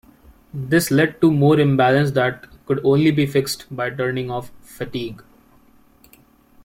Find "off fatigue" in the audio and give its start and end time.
4.31-5.21